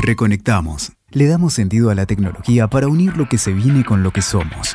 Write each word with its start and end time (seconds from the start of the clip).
Reconectamos. 0.00 0.92
Le 1.10 1.26
damos 1.26 1.54
sentido 1.54 1.90
a 1.90 1.94
la 1.94 2.06
tecnología 2.06 2.68
para 2.68 2.86
unir 2.86 3.16
lo 3.16 3.28
que 3.28 3.36
se 3.36 3.52
viene 3.52 3.84
con 3.84 4.02
lo 4.02 4.12
que 4.12 4.22
somos. 4.22 4.74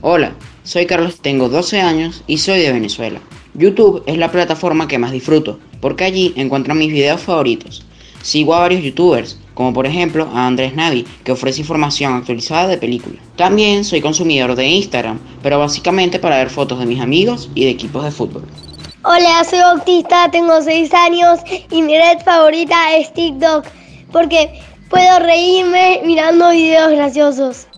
Hola, 0.00 0.32
soy 0.64 0.86
Carlos, 0.86 1.20
tengo 1.20 1.48
12 1.48 1.80
años 1.80 2.24
y 2.26 2.38
soy 2.38 2.60
de 2.60 2.72
Venezuela. 2.72 3.20
YouTube 3.54 4.02
es 4.06 4.16
la 4.16 4.32
plataforma 4.32 4.88
que 4.88 4.98
más 4.98 5.12
disfruto, 5.12 5.60
porque 5.80 6.04
allí 6.04 6.32
encuentro 6.36 6.74
mis 6.74 6.90
videos 6.92 7.20
favoritos. 7.20 7.84
Sigo 8.22 8.54
a 8.54 8.60
varios 8.60 8.82
youtubers, 8.82 9.38
como 9.54 9.72
por 9.72 9.86
ejemplo 9.86 10.28
a 10.32 10.46
Andrés 10.46 10.74
Navi, 10.74 11.06
que 11.22 11.32
ofrece 11.32 11.60
información 11.60 12.14
actualizada 12.14 12.66
de 12.68 12.78
películas. 12.78 13.22
También 13.36 13.84
soy 13.84 14.00
consumidor 14.00 14.56
de 14.56 14.66
Instagram, 14.66 15.18
pero 15.42 15.58
básicamente 15.58 16.18
para 16.18 16.38
ver 16.38 16.50
fotos 16.50 16.78
de 16.78 16.86
mis 16.86 17.00
amigos 17.00 17.50
y 17.54 17.64
de 17.64 17.70
equipos 17.70 18.02
de 18.02 18.10
fútbol. 18.10 18.42
Hola, 19.08 19.44
soy 19.48 19.60
Bautista, 19.60 20.28
tengo 20.32 20.60
6 20.60 20.92
años 20.92 21.38
y 21.70 21.80
mi 21.80 21.96
red 21.96 22.18
favorita 22.24 22.96
es 22.96 23.12
TikTok, 23.14 23.64
porque 24.10 24.60
puedo 24.90 25.20
reírme 25.20 26.00
mirando 26.04 26.50
videos 26.50 26.90
graciosos. 26.90 27.68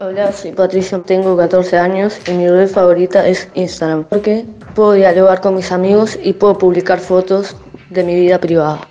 Hola, 0.00 0.30
soy 0.30 0.52
Patricia, 0.52 1.00
tengo 1.00 1.38
14 1.38 1.78
años 1.78 2.20
y 2.28 2.32
mi 2.32 2.50
red 2.50 2.68
favorita 2.68 3.26
es 3.26 3.48
Instagram, 3.54 4.04
porque 4.04 4.44
puedo 4.74 4.92
dialogar 4.92 5.40
con 5.40 5.54
mis 5.54 5.72
amigos 5.72 6.18
y 6.22 6.34
puedo 6.34 6.58
publicar 6.58 7.00
fotos 7.00 7.56
de 7.88 8.04
mi 8.04 8.14
vida 8.16 8.38
privada. 8.38 8.86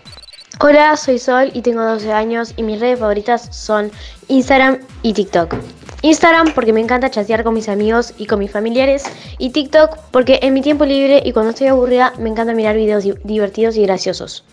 Hola, 0.61 0.97
soy 0.97 1.19
Sol 1.19 1.51
y 1.53 1.61
tengo 1.61 1.83
12 1.83 2.11
años 2.11 2.55
y 2.57 2.63
mis 2.63 2.79
redes 2.79 3.01
favoritas 3.01 3.55
son 3.55 3.91
Instagram 4.29 4.79
y 5.03 5.13
TikTok. 5.13 5.53
Instagram 6.03 6.51
porque 6.53 6.73
me 6.73 6.81
encanta 6.81 7.09
chatear 7.09 7.45
con 7.45 7.53
mis 7.53 7.69
amigos 7.69 8.13
y 8.17 8.25
con 8.25 8.37
mis 8.37 8.51
familiares 8.51 9.05
y 9.37 9.51
TikTok 9.51 9.97
porque 10.11 10.39
en 10.41 10.53
mi 10.53 10.61
tiempo 10.61 10.83
libre 10.83 11.23
y 11.23 11.31
cuando 11.31 11.51
estoy 11.51 11.67
aburrida 11.67 12.11
me 12.19 12.29
encanta 12.29 12.53
mirar 12.53 12.75
videos 12.75 13.05
divertidos 13.23 13.77
y 13.77 13.83
graciosos. 13.83 14.43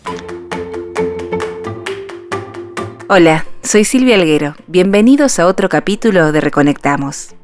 Hola, 3.09 3.45
soy 3.61 3.83
Silvia 3.83 4.15
Alguero. 4.15 4.55
Bienvenidos 4.67 5.39
a 5.39 5.47
otro 5.47 5.67
capítulo 5.67 6.31
de 6.31 6.39
Reconectamos. 6.39 7.35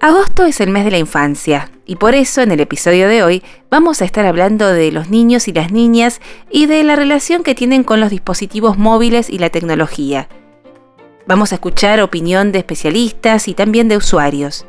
Agosto 0.00 0.46
es 0.46 0.62
el 0.62 0.70
mes 0.70 0.86
de 0.86 0.92
la 0.92 0.98
infancia 0.98 1.70
y 1.84 1.96
por 1.96 2.14
eso 2.14 2.40
en 2.40 2.50
el 2.50 2.60
episodio 2.60 3.08
de 3.08 3.22
hoy 3.22 3.42
vamos 3.68 4.00
a 4.00 4.06
estar 4.06 4.24
hablando 4.24 4.66
de 4.72 4.90
los 4.90 5.10
niños 5.10 5.48
y 5.48 5.52
las 5.52 5.70
niñas 5.70 6.22
y 6.50 6.64
de 6.64 6.82
la 6.82 6.96
relación 6.96 7.42
que 7.42 7.54
tienen 7.54 7.84
con 7.84 8.00
los 8.00 8.08
dispositivos 8.08 8.78
móviles 8.78 9.28
y 9.28 9.36
la 9.36 9.50
tecnología. 9.50 10.30
Vamos 11.30 11.52
a 11.52 11.54
escuchar 11.54 12.00
opinión 12.00 12.50
de 12.50 12.58
especialistas 12.58 13.46
y 13.46 13.54
también 13.54 13.86
de 13.86 13.96
usuarios. 13.96 14.66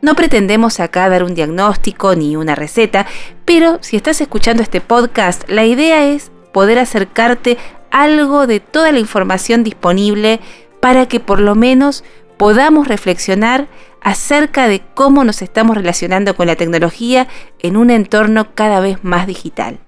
No 0.00 0.14
pretendemos 0.14 0.80
acá 0.80 1.06
dar 1.10 1.22
un 1.22 1.34
diagnóstico 1.34 2.14
ni 2.14 2.34
una 2.34 2.54
receta, 2.54 3.06
pero 3.44 3.76
si 3.82 3.96
estás 3.96 4.22
escuchando 4.22 4.62
este 4.62 4.80
podcast, 4.80 5.46
la 5.50 5.66
idea 5.66 6.06
es 6.06 6.32
poder 6.54 6.78
acercarte 6.78 7.58
algo 7.90 8.46
de 8.46 8.58
toda 8.58 8.90
la 8.90 9.00
información 9.00 9.64
disponible 9.64 10.40
para 10.80 11.08
que 11.08 11.20
por 11.20 11.40
lo 11.40 11.54
menos 11.54 12.04
podamos 12.38 12.88
reflexionar 12.88 13.68
acerca 14.00 14.68
de 14.68 14.80
cómo 14.94 15.24
nos 15.24 15.42
estamos 15.42 15.76
relacionando 15.76 16.34
con 16.36 16.46
la 16.46 16.56
tecnología 16.56 17.28
en 17.58 17.76
un 17.76 17.90
entorno 17.90 18.54
cada 18.54 18.80
vez 18.80 19.04
más 19.04 19.26
digital. 19.26 19.78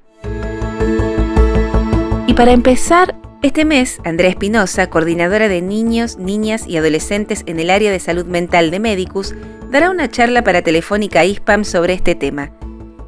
Y 2.27 2.35
para 2.35 2.53
empezar, 2.53 3.15
este 3.45 3.67
mes, 3.67 4.01
Andrea 4.05 4.31
Espinosa, 4.31 4.89
coordinadora 4.89 5.49
de 5.49 5.61
niños, 5.61 6.17
niñas 6.17 6.67
y 6.67 6.79
adolescentes 6.79 7.43
en 7.45 7.61
el 7.61 7.69
área 7.69 7.93
de 7.93 8.01
salud 8.01 8.25
mental 8.25 8.71
de 8.71 8.81
Medicus, 8.81 9.35
dará 9.71 9.91
una 9.91 10.09
charla 10.11 10.43
para 10.43 10.63
Telefónica 10.63 11.27
ISPAM 11.27 11.65
sobre 11.65 11.93
este 11.93 12.15
tema. 12.15 12.53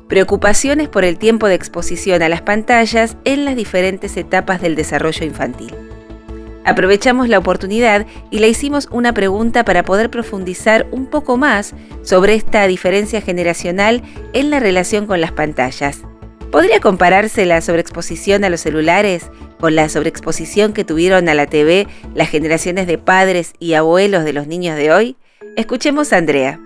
Preocupaciones 0.09 0.91
por 0.91 1.05
el 1.05 1.17
tiempo 1.17 1.49
de 1.49 1.55
exposición 1.55 2.23
a 2.23 2.29
las 2.29 2.43
pantallas 2.43 3.17
en 3.25 3.47
las 3.47 3.57
diferentes 3.57 4.15
etapas 4.19 4.61
del 4.61 4.75
desarrollo 4.75 5.25
infantil. 5.25 5.75
Aprovechamos 6.67 7.31
la 7.31 7.39
oportunidad 7.39 8.07
y 8.31 8.41
le 8.41 8.49
hicimos 8.51 8.89
una 8.91 9.15
pregunta 9.15 9.65
para 9.65 9.85
poder 9.85 10.11
profundizar 10.11 10.87
un 10.91 11.07
poco 11.07 11.39
más 11.39 11.75
sobre 12.03 12.35
esta 12.35 12.67
diferencia 12.67 13.23
generacional 13.23 14.03
en 14.35 14.51
la 14.51 14.61
relación 14.61 15.07
con 15.07 15.23
las 15.23 15.33
pantallas. 15.33 16.03
¿Podría 16.53 16.81
compararse 16.81 17.47
la 17.47 17.61
sobreexposición 17.61 18.45
a 18.45 18.51
los 18.51 18.61
celulares 18.61 19.31
con 19.59 19.75
la 19.75 19.89
sobreexposición 19.89 20.73
que 20.73 20.85
tuvieron 20.85 21.29
a 21.29 21.35
la 21.35 21.47
TV 21.47 21.87
las 22.15 22.29
generaciones 22.29 22.87
de 22.87 22.99
padres 22.99 23.55
y 23.59 23.75
abuelos 23.75 24.25
de 24.25 24.33
los 24.33 24.47
niños 24.47 24.77
de 24.77 24.93
hoy? 24.93 25.17
Escuchemos 25.57 26.13
a 26.13 26.19
Andrea. 26.19 26.61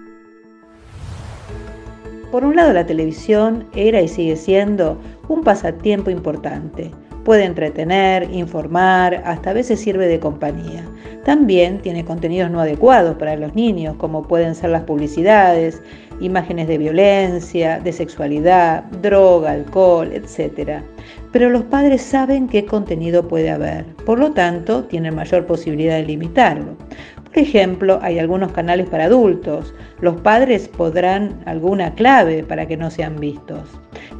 Por 2.30 2.44
un 2.44 2.54
lado, 2.54 2.72
la 2.72 2.86
televisión 2.86 3.66
era 3.74 4.00
y 4.00 4.08
sigue 4.08 4.36
siendo 4.36 5.00
un 5.28 5.42
pasatiempo 5.42 6.10
importante. 6.10 6.92
Puede 7.24 7.44
entretener, 7.44 8.28
informar, 8.32 9.22
hasta 9.24 9.50
a 9.50 9.52
veces 9.52 9.80
sirve 9.80 10.06
de 10.06 10.20
compañía. 10.20 10.84
También 11.24 11.82
tiene 11.82 12.04
contenidos 12.04 12.50
no 12.50 12.60
adecuados 12.60 13.16
para 13.16 13.36
los 13.36 13.54
niños, 13.54 13.96
como 13.96 14.26
pueden 14.26 14.54
ser 14.54 14.70
las 14.70 14.84
publicidades, 14.84 15.82
imágenes 16.20 16.68
de 16.68 16.78
violencia, 16.78 17.80
de 17.80 17.92
sexualidad, 17.92 18.84
droga, 19.02 19.50
alcohol, 19.50 20.10
etc. 20.12 20.82
Pero 21.32 21.48
los 21.48 21.62
padres 21.64 22.02
saben 22.02 22.48
qué 22.48 22.64
contenido 22.64 23.28
puede 23.28 23.50
haber, 23.50 23.84
por 24.04 24.18
lo 24.18 24.32
tanto 24.32 24.84
tienen 24.84 25.14
mayor 25.14 25.46
posibilidad 25.46 25.96
de 25.96 26.04
limitarlo. 26.04 26.76
Por 27.24 27.38
ejemplo, 27.38 28.00
hay 28.02 28.18
algunos 28.18 28.50
canales 28.50 28.88
para 28.88 29.04
adultos. 29.04 29.72
Los 30.00 30.20
padres 30.20 30.66
podrán 30.66 31.40
alguna 31.46 31.94
clave 31.94 32.42
para 32.42 32.66
que 32.66 32.76
no 32.76 32.90
sean 32.90 33.20
vistos. 33.20 33.68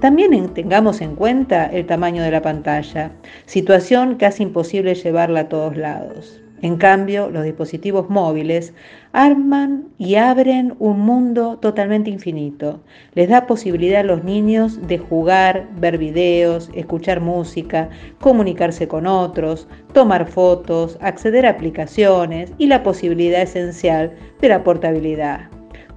También 0.00 0.48
tengamos 0.54 1.00
en 1.00 1.16
cuenta 1.16 1.66
el 1.66 1.86
tamaño 1.86 2.22
de 2.22 2.30
la 2.30 2.42
pantalla, 2.42 3.10
situación 3.46 4.14
casi 4.14 4.44
imposible 4.44 4.94
llevarla 4.94 5.40
a 5.40 5.48
todos 5.48 5.76
lados. 5.76 6.40
En 6.62 6.76
cambio, 6.76 7.30
los 7.30 7.44
dispositivos 7.44 8.10
móviles 8.10 8.74
arman 9.12 9.88
y 9.96 10.16
abren 10.16 10.74
un 10.78 11.00
mundo 11.00 11.56
totalmente 11.58 12.10
infinito. 12.10 12.80
Les 13.14 13.30
da 13.30 13.46
posibilidad 13.46 14.00
a 14.00 14.04
los 14.04 14.24
niños 14.24 14.86
de 14.86 14.98
jugar, 14.98 15.68
ver 15.78 15.96
videos, 15.96 16.70
escuchar 16.74 17.20
música, 17.20 17.88
comunicarse 18.20 18.86
con 18.88 19.06
otros, 19.06 19.68
tomar 19.94 20.26
fotos, 20.26 20.98
acceder 21.00 21.46
a 21.46 21.50
aplicaciones 21.50 22.52
y 22.58 22.66
la 22.66 22.82
posibilidad 22.82 23.40
esencial 23.40 24.12
de 24.42 24.48
la 24.50 24.62
portabilidad. 24.62 25.48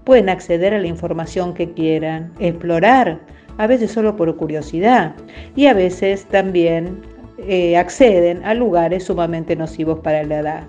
Pueden 0.05 0.29
acceder 0.29 0.73
a 0.73 0.79
la 0.79 0.87
información 0.87 1.53
que 1.53 1.73
quieran, 1.73 2.31
explorar, 2.39 3.19
a 3.57 3.67
veces 3.67 3.91
solo 3.91 4.15
por 4.15 4.35
curiosidad 4.37 5.13
y 5.55 5.67
a 5.67 5.73
veces 5.73 6.25
también 6.25 7.01
eh, 7.47 7.77
acceden 7.77 8.43
a 8.45 8.53
lugares 8.53 9.05
sumamente 9.05 9.55
nocivos 9.55 9.99
para 9.99 10.23
la 10.23 10.39
edad. 10.39 10.63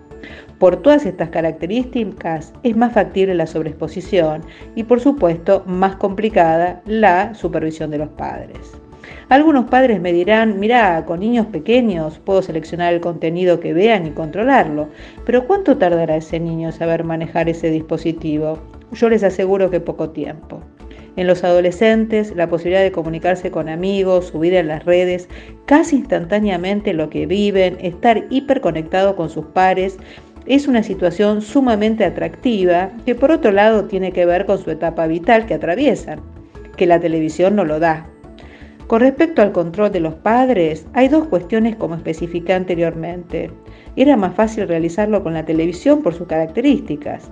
Por 0.59 0.77
todas 0.77 1.05
estas 1.05 1.31
características 1.31 2.53
es 2.62 2.77
más 2.77 2.93
factible 2.93 3.35
la 3.35 3.47
sobreexposición 3.47 4.43
y 4.75 4.85
por 4.85 5.01
supuesto 5.01 5.62
más 5.67 5.97
complicada 5.97 6.81
la 6.87 7.35
supervisión 7.35 7.91
de 7.91 7.99
los 7.99 8.09
padres. 8.11 8.73
Algunos 9.29 9.67
padres 9.67 10.01
me 10.01 10.12
dirán, 10.12 10.59
mira, 10.59 11.05
con 11.07 11.21
niños 11.21 11.47
pequeños 11.47 12.19
puedo 12.19 12.43
seleccionar 12.43 12.95
el 12.95 13.01
contenido 13.01 13.61
que 13.61 13.73
vean 13.73 14.06
y 14.06 14.11
controlarlo, 14.11 14.89
pero 15.27 15.47
¿cuánto 15.47 15.77
tardará 15.77 16.17
ese 16.17 16.41
niño 16.41 16.69
en 16.69 16.73
saber 16.73 17.05
manejar 17.05 17.49
ese 17.49 17.71
dispositivo? 17.71 18.59
Yo 18.93 19.09
les 19.09 19.25
aseguro 19.25 19.71
que 19.71 19.81
poco 19.81 20.11
tiempo. 20.11 20.61
En 21.17 21.27
los 21.29 21.45
adolescentes, 21.45 22.35
la 22.35 22.49
posibilidad 22.49 22.83
de 22.83 22.91
comunicarse 22.91 23.51
con 23.51 23.69
amigos, 23.69 24.27
subir 24.29 24.55
en 24.55 24.69
las 24.69 24.85
redes, 24.85 25.29
casi 25.65 25.97
instantáneamente 25.97 26.93
lo 26.93 27.09
que 27.09 27.27
viven, 27.27 27.79
estar 27.81 28.25
hiperconectado 28.31 29.15
con 29.15 29.31
sus 29.31 29.47
pares, 29.47 29.97
es 30.47 30.67
una 30.67 30.83
situación 30.83 31.41
sumamente 31.41 32.05
atractiva 32.05 32.91
que 33.07 33.15
por 33.15 33.31
otro 33.31 33.53
lado 33.53 33.85
tiene 33.85 34.13
que 34.13 34.27
ver 34.27 34.45
con 34.45 34.59
su 34.59 34.71
etapa 34.71 35.07
vital 35.07 35.47
que 35.47 35.55
atraviesan, 35.55 36.21
que 36.77 36.87
la 36.87 37.01
televisión 37.01 37.57
no 37.57 37.65
lo 37.65 37.79
da. 37.79 38.07
Con 38.87 39.00
respecto 39.00 39.41
al 39.41 39.53
control 39.53 39.93
de 39.93 40.00
los 40.00 40.15
padres, 40.15 40.87
hay 40.93 41.09
dos 41.09 41.27
cuestiones 41.29 41.77
como 41.77 41.94
especifiqué 41.94 42.53
anteriormente. 42.53 43.50
Era 43.97 44.17
más 44.17 44.35
fácil 44.35 44.69
realizarlo 44.69 45.23
con 45.23 45.33
la 45.33 45.47
televisión 45.47 46.03
por 46.03 46.12
sus 46.12 46.27
características. 46.27 47.31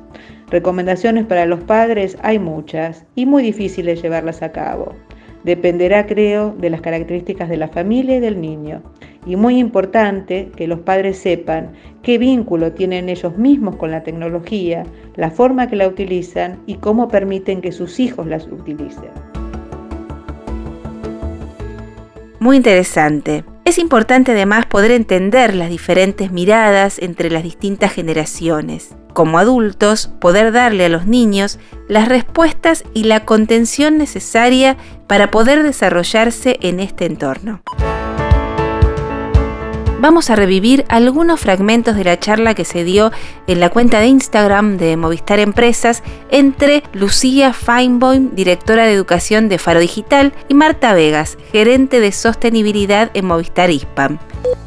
Recomendaciones 0.53 1.25
para 1.25 1.47
los 1.47 1.65
padres 1.65 2.19
hay 2.21 2.39
muchas 2.39 3.07
y 3.15 3.25
muy 3.25 3.43
difíciles 3.43 4.03
llevarlas 4.03 4.43
a 4.43 4.53
cabo. 4.53 4.93
Dependerá, 5.45 6.07
creo, 6.07 6.55
de 6.59 6.69
las 6.69 6.83
características 6.83 7.49
de 7.49 7.57
la 7.57 7.69
familia 7.69 8.19
y 8.19 8.21
del 8.21 8.39
niño. 8.39 8.83
Y 9.25 9.37
muy 9.37 9.59
importante 9.59 10.51
que 10.55 10.67
los 10.69 10.81
padres 10.81 11.17
sepan 11.17 11.73
qué 12.03 12.19
vínculo 12.19 12.73
tienen 12.73 13.09
ellos 13.09 13.39
mismos 13.39 13.77
con 13.77 13.93
la 13.93 14.03
tecnología, 14.03 14.85
la 15.17 15.31
forma 15.31 15.69
que 15.69 15.77
la 15.77 15.89
utilizan 15.89 16.61
y 16.67 16.75
cómo 16.75 17.09
permiten 17.09 17.63
que 17.63 17.73
sus 17.73 17.99
hijos 17.99 18.27
las 18.27 18.47
utilicen. 18.47 19.09
Muy 22.41 22.59
interesante. 22.59 23.43
Es 23.65 23.79
importante 23.79 24.33
además 24.33 24.67
poder 24.67 24.91
entender 24.91 25.55
las 25.55 25.71
diferentes 25.71 26.33
miradas 26.33 26.99
entre 26.99 27.31
las 27.31 27.43
distintas 27.43 27.93
generaciones. 27.93 28.97
como 29.13 29.39
adultos, 29.39 30.11
poder 30.21 30.53
darle 30.53 30.87
a 30.87 30.89
los 30.89 31.07
niños 31.07 31.59
las 31.87 32.09
respuestas 32.09 32.83
y 32.95 33.05
la 33.05 33.27
contención 33.27 33.99
necesaria 33.99 34.79
para 35.07 35.31
poder 35.31 35.63
desarrollarse 35.63 36.57
en 36.63 36.81
este 36.81 37.05
entorno 37.05 37.63
vamos 40.03 40.31
a 40.31 40.37
revivir 40.37 40.85
algunos 40.89 41.39
fragmentos 41.39 41.95
de 41.95 42.03
la 42.03 42.19
charla 42.19 42.55
que 42.55 42.65
se 42.65 42.83
dio 42.83 43.13
en 43.47 43.61
la 43.61 43.71
cuenta 43.71 44.01
de 44.01 44.09
Instagram 44.09 44.77
de 44.77 44.97
Movistar 44.97 45.39
Empresas 45.39 46.03
entre 46.29 46.83
Lucía 46.93 47.53
Feinboim, 47.53 48.35
directora 48.35 48.85
de 48.85 48.95
educación 48.95 49.49
de 49.49 49.59
Faro 49.59 49.79
Digital, 49.79 50.33
y 50.49 50.55
Marta 50.55 50.93
Vegas, 50.93 51.39
gerente 51.53 52.01
de 52.01 52.11
sostenibilidad 52.11 53.13
en 53.15 53.27
Movistar 53.27 53.71
ISPAM. 53.71 54.19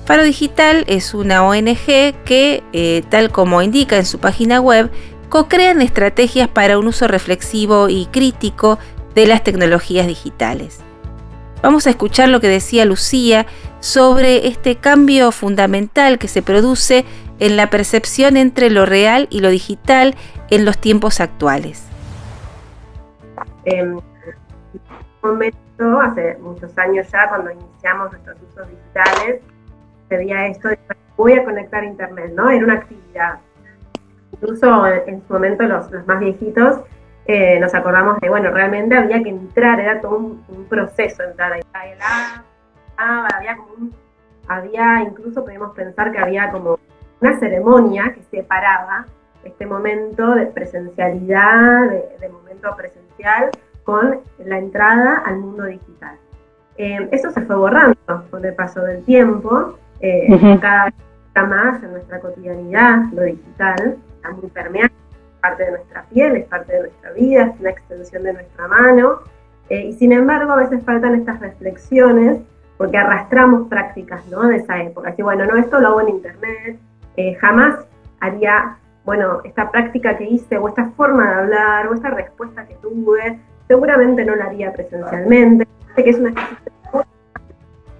Faro 0.05 0.23
Digital 0.23 0.85
es 0.87 1.13
una 1.13 1.43
ONG 1.43 1.85
que, 2.23 2.63
eh, 2.71 3.03
tal 3.09 3.29
como 3.29 3.61
indica 3.61 3.97
en 3.97 4.05
su 4.05 4.19
página 4.19 4.61
web, 4.61 4.89
co-crean 5.27 5.81
estrategias 5.81 6.47
para 6.47 6.79
un 6.79 6.87
uso 6.87 7.09
reflexivo 7.09 7.89
y 7.89 8.05
crítico 8.05 8.79
de 9.15 9.27
las 9.27 9.43
tecnologías 9.43 10.07
digitales. 10.07 10.79
Vamos 11.61 11.87
a 11.87 11.89
escuchar 11.89 12.29
lo 12.29 12.39
que 12.39 12.47
decía 12.47 12.85
Lucía 12.85 13.47
sobre 13.85 14.47
este 14.47 14.77
cambio 14.77 15.31
fundamental 15.31 16.17
que 16.17 16.27
se 16.27 16.41
produce 16.41 17.05
en 17.37 17.55
la 17.55 17.69
percepción 17.69 18.35
entre 18.35 18.71
lo 18.71 18.83
real 18.83 19.27
y 19.29 19.41
lo 19.41 19.49
digital 19.49 20.15
en 20.49 20.65
los 20.65 20.79
tiempos 20.79 21.19
actuales. 21.19 21.87
En 23.65 23.93
un 23.93 24.03
momento, 25.21 25.99
hace 26.01 26.35
muchos 26.41 26.75
años 26.79 27.07
ya, 27.11 27.29
cuando 27.29 27.51
iniciamos 27.51 28.11
nuestros 28.11 28.37
usos 28.49 28.67
digitales, 28.67 29.41
pedía 30.07 30.47
esto 30.47 30.69
de 30.69 30.79
voy 31.15 31.33
a 31.33 31.45
conectar 31.45 31.83
a 31.83 31.85
internet, 31.85 32.33
¿no? 32.35 32.49
Era 32.49 32.65
una 32.65 32.73
actividad. 32.73 33.37
Incluso 34.31 34.87
en 34.87 35.21
su 35.27 35.33
momento 35.33 35.61
los, 35.61 35.91
los 35.91 36.07
más 36.07 36.19
viejitos 36.19 36.79
eh, 37.27 37.59
nos 37.59 37.75
acordamos 37.75 38.19
de, 38.19 38.29
bueno, 38.29 38.49
realmente 38.49 38.97
había 38.97 39.21
que 39.21 39.29
entrar, 39.29 39.79
era 39.79 40.01
todo 40.01 40.17
un, 40.17 40.65
proceso 40.67 41.21
entrar 41.21 41.53
había 42.97 43.57
como 43.57 43.73
un, 43.73 43.93
había, 44.47 45.01
incluso 45.01 45.43
podemos 45.43 45.73
pensar 45.73 46.11
que 46.11 46.19
había 46.19 46.51
como 46.51 46.79
una 47.21 47.39
ceremonia 47.39 48.13
que 48.13 48.21
separaba 48.23 49.05
este 49.43 49.65
momento 49.65 50.33
de 50.35 50.47
presencialidad, 50.47 51.89
de, 51.89 52.29
momento 52.29 52.75
presencial, 52.75 53.49
con 53.83 54.19
la 54.39 54.57
entrada 54.57 55.21
al 55.25 55.37
mundo 55.37 55.63
digital. 55.65 56.17
Eh, 56.77 57.07
eso 57.11 57.31
se 57.31 57.41
fue 57.41 57.55
borrando 57.55 57.95
con 58.29 58.43
el 58.43 58.53
paso 58.55 58.81
del 58.81 59.03
tiempo, 59.03 59.77
eh, 59.99 60.57
cada 60.61 60.85
vez 60.85 60.95
más 61.47 61.83
en 61.83 61.91
nuestra 61.91 62.19
cotidianidad, 62.19 63.03
lo 63.13 63.23
digital, 63.23 63.97
está 64.15 64.31
muy 64.31 64.49
permeable 64.49 65.05
parte 65.45 65.63
de 65.63 65.71
nuestra 65.71 66.03
piel, 66.05 66.35
es 66.37 66.45
parte 66.45 66.73
de 66.73 66.79
nuestra 66.79 67.11
vida, 67.11 67.43
es 67.53 67.59
una 67.59 67.69
extensión 67.69 68.23
de 68.23 68.33
nuestra 68.33 68.67
mano. 68.67 69.19
Eh, 69.69 69.85
y 69.87 69.93
sin 69.93 70.11
embargo, 70.11 70.51
a 70.53 70.57
veces 70.57 70.83
faltan 70.83 71.15
estas 71.15 71.39
reflexiones 71.39 72.39
porque 72.77 72.97
arrastramos 72.97 73.67
prácticas 73.67 74.25
¿no? 74.27 74.43
de 74.47 74.57
esa 74.57 74.81
época. 74.81 75.09
Así, 75.09 75.21
bueno, 75.21 75.45
no, 75.45 75.57
esto 75.57 75.79
lo 75.79 75.87
hago 75.87 76.01
en 76.01 76.09
internet, 76.09 76.79
eh, 77.17 77.35
jamás 77.35 77.85
haría, 78.19 78.77
bueno, 79.05 79.41
esta 79.43 79.71
práctica 79.71 80.17
que 80.17 80.25
hice 80.25 80.57
o 80.57 80.67
esta 80.67 80.89
forma 80.91 81.29
de 81.29 81.35
hablar 81.41 81.87
o 81.87 81.93
esta 81.93 82.09
respuesta 82.09 82.65
que 82.65 82.75
tuve, 82.75 83.39
seguramente 83.67 84.25
no 84.25 84.35
la 84.35 84.45
haría 84.45 84.73
presencialmente. 84.73 85.67
Que 85.95 86.03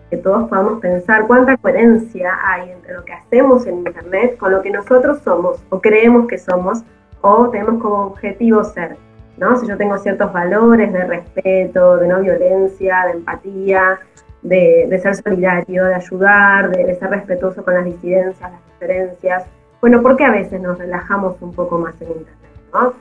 que 0.09 0.17
todos 0.17 0.47
podamos 0.49 0.79
pensar 0.81 1.25
cuánta 1.25 1.57
coherencia 1.57 2.37
hay 2.43 2.71
entre 2.71 2.93
lo 2.93 3.03
que 3.03 3.13
hacemos 3.13 3.65
en 3.65 3.79
internet 3.79 4.37
con 4.37 4.51
lo 4.51 4.61
que 4.61 4.69
nosotros 4.69 5.19
somos 5.23 5.63
o 5.69 5.81
creemos 5.81 6.27
que 6.27 6.37
somos 6.37 6.83
o 7.21 7.49
tenemos 7.49 7.81
como 7.81 8.07
objetivo 8.07 8.63
ser, 8.63 8.97
¿no? 9.37 9.55
Si 9.57 9.67
yo 9.67 9.77
tengo 9.77 9.97
ciertos 9.97 10.31
valores 10.31 10.93
de 10.93 11.05
respeto, 11.05 11.97
de 11.97 12.07
no 12.07 12.19
violencia, 12.21 13.05
de 13.05 13.13
empatía, 13.13 13.99
de, 14.47 14.99
ser 15.01 15.15
solidario, 15.15 15.85
de 15.85 15.95
ayudar, 15.95 16.69
de, 16.69 16.95
ser 16.95 17.09
respetuoso 17.09 17.63
con 17.63 17.73
las 17.73 17.85
disidencias, 17.85 18.51
las 18.51 18.65
diferencias, 18.73 19.43
bueno, 19.81 20.01
¿por 20.01 20.15
qué 20.17 20.25
a 20.25 20.31
veces 20.31 20.61
nos 20.61 20.77
relajamos 20.77 21.35
un 21.41 21.53
poco 21.53 21.77
más 21.77 21.99
en 22.01 22.07
Internet, 22.07 22.33
¿no? 22.73 22.93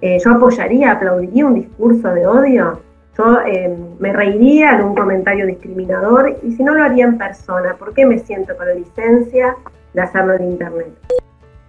Eh, 0.00 0.18
yo 0.18 0.32
apoyaría, 0.32 0.92
aplaudiría 0.92 1.46
un 1.46 1.54
discurso 1.54 2.08
de 2.12 2.26
odio, 2.26 2.80
yo 3.16 3.40
eh, 3.42 3.76
me 4.00 4.12
reiría 4.12 4.76
de 4.78 4.84
un 4.84 4.94
comentario 4.94 5.46
discriminador 5.46 6.36
y 6.42 6.52
si 6.52 6.62
no 6.64 6.74
lo 6.74 6.82
haría 6.82 7.04
en 7.04 7.18
persona, 7.18 7.74
¿por 7.78 7.94
qué 7.94 8.06
me 8.06 8.18
siento 8.18 8.56
con 8.56 8.66
la 8.66 8.74
licencia 8.74 9.54
de 9.92 10.00
hacerlo 10.00 10.34
en 10.34 10.44
Internet? 10.44 11.21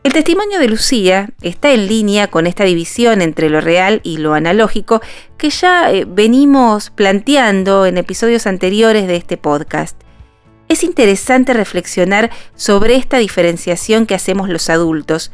El 0.04 0.12
testimonio 0.12 0.60
de 0.60 0.68
Lucía 0.68 1.30
está 1.42 1.72
en 1.72 1.88
línea 1.88 2.28
con 2.28 2.46
esta 2.46 2.66
división 2.66 3.22
entre 3.22 3.50
lo 3.50 3.62
real 3.62 4.02
y 4.04 4.18
lo 4.18 4.34
analógico 4.34 5.02
que 5.38 5.50
ya 5.50 5.90
eh, 5.94 6.04
venimos 6.06 6.90
planteando 6.90 7.86
en 7.86 7.98
episodios 7.98 8.46
anteriores 8.46 9.08
de 9.08 9.16
este 9.16 9.38
podcast. 9.38 9.98
Es 10.68 10.84
interesante 10.84 11.54
reflexionar 11.54 12.32
sobre 12.54 12.98
esta 12.98 13.18
diferenciación 13.18 14.06
que 14.06 14.14
hacemos 14.14 14.50
los 14.50 14.70
adultos, 14.70 15.32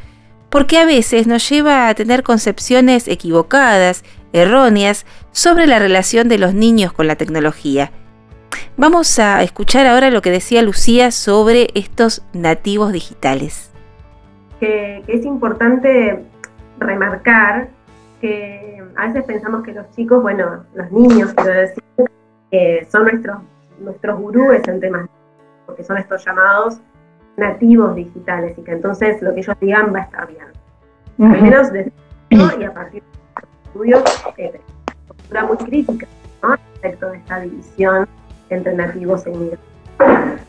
porque 0.51 0.77
a 0.77 0.85
veces 0.85 1.25
nos 1.25 1.49
lleva 1.49 1.89
a 1.89 1.95
tener 1.95 2.21
concepciones 2.21 3.07
equivocadas, 3.07 4.03
erróneas, 4.33 5.07
sobre 5.31 5.65
la 5.65 5.79
relación 5.79 6.29
de 6.29 6.37
los 6.37 6.53
niños 6.53 6.93
con 6.93 7.07
la 7.07 7.15
tecnología. 7.15 7.91
Vamos 8.77 9.17
a 9.17 9.41
escuchar 9.41 9.87
ahora 9.87 10.11
lo 10.11 10.21
que 10.21 10.29
decía 10.29 10.61
Lucía 10.61 11.09
sobre 11.09 11.71
estos 11.73 12.21
nativos 12.33 12.93
digitales 12.93 13.68
que, 14.59 15.03
es 15.07 15.25
importante 15.25 16.23
remarcar 16.79 17.69
que 18.21 18.83
a 18.95 19.07
veces 19.07 19.23
pensamos 19.23 19.63
que 19.63 19.73
los 19.73 19.89
chicos, 19.91 20.21
bueno, 20.21 20.65
los 20.73 20.91
niños, 20.91 21.33
quiero 21.33 21.53
decir, 21.53 21.83
son 22.89 23.03
nuestros, 23.03 23.37
nuestros 23.79 24.19
gurúes 24.19 24.67
en 24.67 24.79
temas, 24.79 25.07
porque 25.65 25.83
son 25.83 25.97
estos 25.97 26.25
llamados 26.25 26.81
nativos 27.37 27.95
digitales 27.95 28.57
y 28.57 28.61
que 28.63 28.71
entonces 28.71 29.21
lo 29.21 29.33
que 29.33 29.39
ellos 29.39 29.55
digan 29.61 29.93
va 29.93 29.99
a 29.99 30.03
estar 30.03 30.27
bien. 30.27 30.45
Al 31.19 31.41
menos 31.41 31.71
desde 31.71 31.91
y 32.29 32.63
a 32.63 32.73
partir 32.73 33.01
de 33.01 33.47
estudios, 33.65 34.03
eh, 34.37 34.59
postura 35.07 35.45
muy 35.45 35.57
crítica 35.57 36.07
¿no? 36.43 36.55
respecto 36.55 37.09
de 37.09 37.17
esta 37.17 37.39
división 37.39 38.07
entre 38.49 38.73
nativos 38.73 39.25
e 39.25 39.31
inmigrantes. 39.31 40.47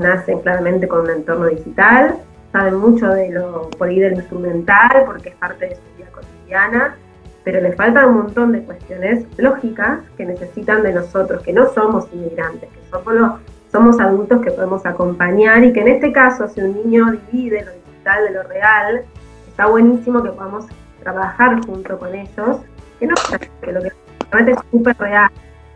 nacen 0.00 0.40
claramente 0.40 0.88
con 0.88 1.00
un 1.02 1.10
entorno 1.10 1.46
digital, 1.46 2.16
saben 2.52 2.76
mucho 2.76 3.08
de 3.08 3.30
lo, 3.30 3.70
por 3.70 3.88
ahí 3.88 4.00
del 4.00 4.14
instrumental, 4.14 5.04
porque 5.06 5.30
es 5.30 5.34
parte 5.36 5.68
de 5.68 5.76
su 5.76 5.82
vida 5.96 6.10
cotidiana, 6.10 6.96
pero 7.44 7.60
les 7.60 7.74
falta 7.76 8.06
un 8.06 8.14
montón 8.14 8.52
de 8.52 8.62
cuestiones 8.62 9.24
lógicas 9.38 10.00
que 10.16 10.26
necesitan 10.26 10.82
de 10.82 10.92
nosotros, 10.92 11.42
que 11.42 11.52
no 11.52 11.68
somos 11.72 12.06
inmigrantes, 12.12 12.68
que 12.68 12.80
somos, 12.90 13.40
somos 13.70 14.00
adultos 14.00 14.42
que 14.42 14.50
podemos 14.50 14.84
acompañar 14.84 15.64
y 15.64 15.72
que 15.72 15.80
en 15.80 15.88
este 15.88 16.12
caso, 16.12 16.48
si 16.48 16.60
un 16.60 16.74
niño 16.74 17.12
divide 17.30 17.64
lo 17.64 17.72
digital 17.72 18.24
de 18.24 18.30
lo 18.32 18.42
real, 18.44 19.04
está 19.48 19.66
buenísimo 19.66 20.22
que 20.22 20.30
podamos 20.30 20.66
trabajar 21.02 21.64
junto 21.64 21.98
con 21.98 22.14
ellos, 22.14 22.58
que 22.98 23.06
no 23.06 23.14
que 23.62 23.72
lo 23.72 23.80
que 23.80 23.92
realmente 24.30 24.52
es 24.52 24.70
súper 24.70 24.96
real, 24.98 25.30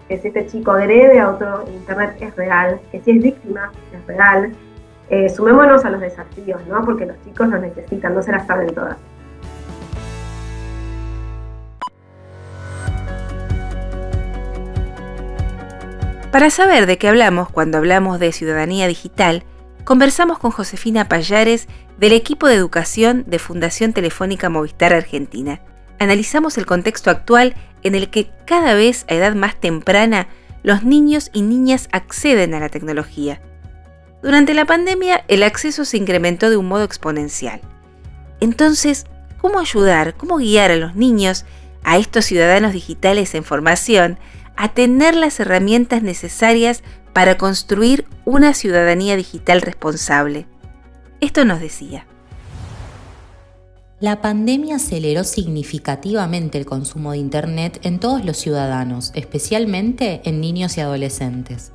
que 0.08 0.18
si 0.18 0.28
este 0.28 0.46
chico 0.46 0.72
agrede 0.72 1.18
a 1.18 1.30
otro 1.30 1.64
internet 1.72 2.16
es 2.20 2.36
real, 2.36 2.80
que 2.92 3.00
si 3.00 3.12
es 3.12 3.22
víctima 3.22 3.72
es 3.92 4.06
real, 4.06 4.52
eh, 5.10 5.28
sumémonos 5.28 5.84
a 5.84 5.90
los 5.90 6.00
desafíos, 6.00 6.60
¿no? 6.66 6.82
Porque 6.84 7.06
los 7.06 7.22
chicos 7.24 7.48
los 7.48 7.60
necesitan, 7.60 8.14
no 8.14 8.22
se 8.22 8.32
las 8.32 8.46
saben 8.46 8.74
todas. 8.74 8.96
Para 16.32 16.50
saber 16.50 16.86
de 16.86 16.98
qué 16.98 17.08
hablamos 17.08 17.48
cuando 17.48 17.78
hablamos 17.78 18.18
de 18.18 18.32
ciudadanía 18.32 18.88
digital, 18.88 19.44
conversamos 19.84 20.38
con 20.38 20.50
Josefina 20.50 21.08
Payares 21.08 21.68
del 21.98 22.12
equipo 22.12 22.48
de 22.48 22.54
educación 22.54 23.24
de 23.28 23.38
Fundación 23.38 23.92
Telefónica 23.92 24.48
Movistar 24.48 24.92
Argentina. 24.92 25.60
Analizamos 26.00 26.58
el 26.58 26.66
contexto 26.66 27.10
actual 27.10 27.54
en 27.84 27.94
el 27.94 28.10
que 28.10 28.30
cada 28.46 28.74
vez 28.74 29.04
a 29.08 29.14
edad 29.14 29.36
más 29.36 29.60
temprana 29.60 30.26
los 30.64 30.82
niños 30.82 31.30
y 31.32 31.42
niñas 31.42 31.88
acceden 31.92 32.54
a 32.54 32.60
la 32.60 32.68
tecnología 32.68 33.40
durante 34.24 34.54
la 34.54 34.64
pandemia 34.64 35.22
el 35.28 35.42
acceso 35.42 35.84
se 35.84 35.98
incrementó 35.98 36.48
de 36.48 36.56
un 36.56 36.66
modo 36.66 36.82
exponencial. 36.82 37.60
Entonces, 38.40 39.04
¿cómo 39.36 39.58
ayudar, 39.58 40.16
cómo 40.16 40.38
guiar 40.38 40.70
a 40.70 40.76
los 40.76 40.96
niños, 40.96 41.44
a 41.82 41.98
estos 41.98 42.24
ciudadanos 42.24 42.72
digitales 42.72 43.34
en 43.34 43.44
formación, 43.44 44.18
a 44.56 44.72
tener 44.72 45.14
las 45.14 45.38
herramientas 45.40 46.02
necesarias 46.02 46.82
para 47.12 47.36
construir 47.36 48.06
una 48.24 48.54
ciudadanía 48.54 49.14
digital 49.14 49.60
responsable? 49.60 50.46
Esto 51.20 51.44
nos 51.44 51.60
decía. 51.60 52.06
La 54.00 54.22
pandemia 54.22 54.76
aceleró 54.76 55.24
significativamente 55.24 56.56
el 56.56 56.64
consumo 56.64 57.12
de 57.12 57.18
Internet 57.18 57.78
en 57.82 58.00
todos 58.00 58.24
los 58.24 58.38
ciudadanos, 58.38 59.12
especialmente 59.14 60.22
en 60.24 60.40
niños 60.40 60.78
y 60.78 60.80
adolescentes. 60.80 61.72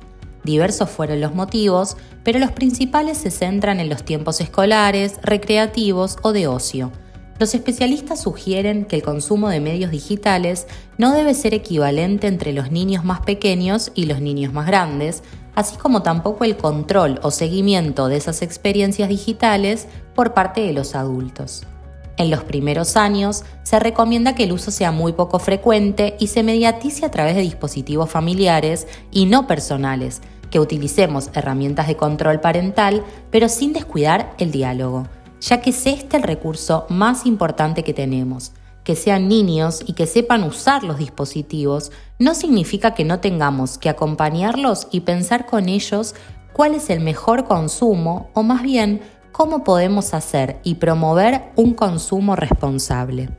Diversos 0.50 0.90
fueron 0.90 1.20
los 1.20 1.32
motivos, 1.32 1.96
pero 2.24 2.40
los 2.40 2.50
principales 2.50 3.18
se 3.18 3.30
centran 3.30 3.78
en 3.78 3.88
los 3.88 4.02
tiempos 4.02 4.40
escolares, 4.40 5.20
recreativos 5.22 6.16
o 6.22 6.32
de 6.32 6.48
ocio. 6.48 6.90
Los 7.38 7.54
especialistas 7.54 8.22
sugieren 8.22 8.84
que 8.84 8.96
el 8.96 9.04
consumo 9.04 9.48
de 9.48 9.60
medios 9.60 9.92
digitales 9.92 10.66
no 10.98 11.12
debe 11.12 11.34
ser 11.34 11.54
equivalente 11.54 12.26
entre 12.26 12.52
los 12.52 12.72
niños 12.72 13.04
más 13.04 13.20
pequeños 13.20 13.92
y 13.94 14.06
los 14.06 14.20
niños 14.20 14.52
más 14.52 14.66
grandes, 14.66 15.22
así 15.54 15.76
como 15.76 16.02
tampoco 16.02 16.42
el 16.42 16.56
control 16.56 17.20
o 17.22 17.30
seguimiento 17.30 18.08
de 18.08 18.16
esas 18.16 18.42
experiencias 18.42 19.08
digitales 19.08 19.86
por 20.16 20.34
parte 20.34 20.62
de 20.62 20.72
los 20.72 20.96
adultos. 20.96 21.62
En 22.16 22.28
los 22.28 22.42
primeros 22.42 22.96
años 22.96 23.44
se 23.62 23.78
recomienda 23.78 24.34
que 24.34 24.42
el 24.44 24.52
uso 24.52 24.72
sea 24.72 24.90
muy 24.90 25.12
poco 25.12 25.38
frecuente 25.38 26.16
y 26.18 26.26
se 26.26 26.42
mediatice 26.42 27.06
a 27.06 27.12
través 27.12 27.36
de 27.36 27.42
dispositivos 27.42 28.10
familiares 28.10 28.88
y 29.12 29.26
no 29.26 29.46
personales, 29.46 30.20
que 30.50 30.60
utilicemos 30.60 31.30
herramientas 31.34 31.86
de 31.86 31.96
control 31.96 32.40
parental, 32.40 33.04
pero 33.30 33.48
sin 33.48 33.72
descuidar 33.72 34.34
el 34.38 34.50
diálogo, 34.50 35.06
ya 35.40 35.60
que 35.60 35.70
es 35.70 35.86
este 35.86 36.16
el 36.16 36.22
recurso 36.22 36.86
más 36.88 37.26
importante 37.26 37.84
que 37.84 37.94
tenemos. 37.94 38.52
Que 38.84 38.96
sean 38.96 39.28
niños 39.28 39.82
y 39.86 39.92
que 39.92 40.06
sepan 40.06 40.42
usar 40.42 40.82
los 40.82 40.98
dispositivos 40.98 41.92
no 42.18 42.34
significa 42.34 42.94
que 42.94 43.04
no 43.04 43.20
tengamos 43.20 43.78
que 43.78 43.88
acompañarlos 43.88 44.88
y 44.90 45.00
pensar 45.00 45.46
con 45.46 45.68
ellos 45.68 46.14
cuál 46.52 46.74
es 46.74 46.90
el 46.90 47.00
mejor 47.00 47.44
consumo 47.44 48.30
o 48.34 48.42
más 48.42 48.62
bien 48.62 49.00
cómo 49.32 49.64
podemos 49.64 50.12
hacer 50.14 50.58
y 50.64 50.76
promover 50.76 51.52
un 51.56 51.74
consumo 51.74 52.36
responsable. 52.36 53.30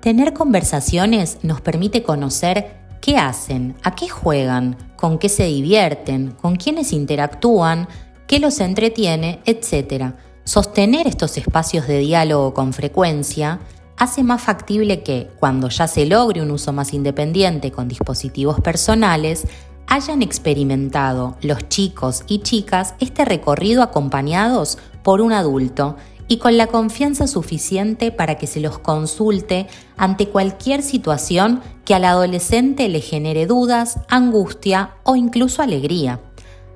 Tener 0.00 0.32
conversaciones 0.32 1.38
nos 1.42 1.60
permite 1.60 2.02
conocer 2.02 2.81
qué 3.02 3.18
hacen, 3.18 3.74
a 3.82 3.94
qué 3.94 4.08
juegan, 4.08 4.78
con 4.96 5.18
qué 5.18 5.28
se 5.28 5.44
divierten, 5.44 6.30
con 6.40 6.56
quiénes 6.56 6.94
interactúan, 6.94 7.88
qué 8.26 8.38
los 8.38 8.60
entretiene, 8.60 9.40
etc. 9.44 10.14
Sostener 10.44 11.06
estos 11.06 11.36
espacios 11.36 11.86
de 11.86 11.98
diálogo 11.98 12.54
con 12.54 12.72
frecuencia 12.72 13.58
hace 13.98 14.22
más 14.22 14.40
factible 14.40 15.02
que, 15.02 15.28
cuando 15.38 15.68
ya 15.68 15.86
se 15.88 16.06
logre 16.06 16.40
un 16.40 16.52
uso 16.52 16.72
más 16.72 16.94
independiente 16.94 17.72
con 17.72 17.88
dispositivos 17.88 18.60
personales, 18.60 19.46
hayan 19.88 20.22
experimentado 20.22 21.36
los 21.42 21.68
chicos 21.68 22.22
y 22.28 22.38
chicas 22.38 22.94
este 23.00 23.24
recorrido 23.24 23.82
acompañados 23.82 24.78
por 25.02 25.20
un 25.20 25.32
adulto 25.32 25.96
y 26.32 26.38
con 26.38 26.56
la 26.56 26.68
confianza 26.68 27.26
suficiente 27.26 28.10
para 28.10 28.38
que 28.38 28.46
se 28.46 28.58
los 28.58 28.78
consulte 28.78 29.66
ante 29.98 30.28
cualquier 30.30 30.80
situación 30.80 31.60
que 31.84 31.94
al 31.94 32.06
adolescente 32.06 32.88
le 32.88 33.02
genere 33.02 33.44
dudas, 33.44 34.00
angustia 34.08 34.94
o 35.02 35.14
incluso 35.14 35.60
alegría. 35.60 36.20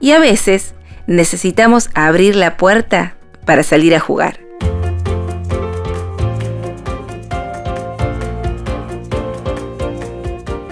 Y 0.00 0.12
a 0.12 0.18
veces 0.18 0.72
necesitamos 1.06 1.90
abrir 1.92 2.36
la 2.36 2.56
puerta 2.56 3.16
para 3.44 3.62
salir 3.62 3.94
a 3.94 4.00
jugar. 4.00 4.43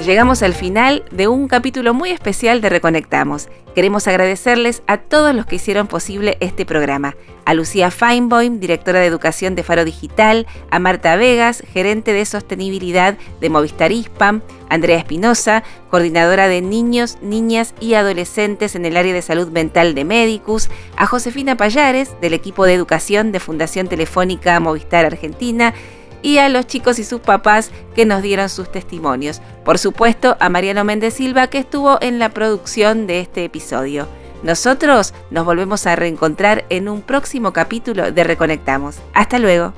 Llegamos 0.05 0.43
al 0.43 0.53
final 0.53 1.05
de 1.13 1.29
un 1.29 1.47
capítulo 1.47 1.95
muy 1.95 2.11
especial 2.11 2.61
de 2.61 2.69
Reconectamos. 2.69 3.49
Queremos 3.73 4.09
agradecerles 4.09 4.83
a 4.89 4.97
todos 4.97 5.33
los 5.33 5.47
que 5.47 5.57
hicieron 5.57 5.87
posible 5.87 6.37
este 6.41 6.67
programa. 6.67 7.15
A 7.45 7.55
Lucía 7.55 7.93
Feinboim, 7.93 8.59
directora 8.59 8.99
de 8.99 9.07
educación 9.07 9.55
de 9.55 9.63
Faro 9.63 9.85
Digital, 9.85 10.49
a 10.73 10.81
Marta 10.81 11.15
Vegas, 11.15 11.63
gerente 11.73 12.13
de 12.13 12.25
sostenibilidad 12.25 13.17
de 13.41 13.49
Movistar 13.49 13.93
ISPAM, 13.93 14.43
Andrea 14.69 14.99
Espinosa, 14.99 15.63
coordinadora 15.89 16.49
de 16.49 16.63
niños, 16.63 17.19
niñas 17.23 17.73
y 17.79 17.95
adolescentes 17.95 18.75
en 18.75 18.85
el 18.87 18.97
área 18.97 19.15
de 19.15 19.23
salud 19.23 19.49
mental 19.49 19.95
de 19.95 20.05
Medicus, 20.05 20.69
a 20.97 21.07
Josefina 21.07 21.57
Payares, 21.57 22.21
del 22.21 22.35
equipo 22.35 22.67
de 22.67 22.75
educación 22.75 23.31
de 23.31 23.39
Fundación 23.39 23.87
Telefónica 23.87 24.59
Movistar 24.59 25.05
Argentina, 25.05 25.75
y 26.23 26.39
a 26.39 26.49
los 26.49 26.67
chicos 26.67 26.99
y 26.99 27.05
sus 27.05 27.21
papás 27.21 27.71
que 27.95 28.07
nos 28.07 28.23
dieron 28.23 28.49
sus 28.49 28.71
testimonios. 28.71 29.43
Por 29.65 29.79
supuesto, 29.79 30.37
a 30.41 30.49
Mariano 30.49 30.85
Méndez 30.85 31.15
Silva 31.15 31.49
que 31.49 31.59
estuvo 31.59 31.99
en 32.01 32.19
la 32.19 32.31
producción 32.31 33.07
de 33.07 33.21
este 33.21 33.45
episodio. 33.45 34.09
Nosotros 34.43 35.15
nos 35.31 35.45
volvemos 35.45 35.87
a 35.87 35.95
reencontrar 35.95 36.65
en 36.69 36.89
un 36.89 37.03
próximo 37.03 37.53
capítulo 37.53 38.11
de 38.11 38.25
Reconectamos. 38.25 38.97
Hasta 39.15 39.39
luego. 39.39 39.73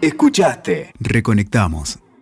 Escuchaste. 0.00 0.92
Reconectamos 0.98 2.01